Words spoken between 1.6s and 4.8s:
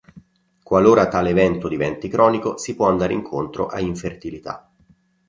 diventi cronico si può andare incontro a infertilità.